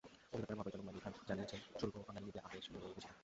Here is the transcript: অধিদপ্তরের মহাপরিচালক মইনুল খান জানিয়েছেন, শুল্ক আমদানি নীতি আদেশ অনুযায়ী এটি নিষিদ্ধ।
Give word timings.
অধিদপ্তরের 0.33 0.49
মহাপরিচালক 0.57 0.83
মইনুল 0.85 1.01
খান 1.03 1.13
জানিয়েছেন, 1.29 1.59
শুল্ক 1.79 1.95
আমদানি 2.01 2.25
নীতি 2.27 2.39
আদেশ 2.45 2.63
অনুযায়ী 2.67 2.91
এটি 2.91 2.99
নিষিদ্ধ। 2.99 3.19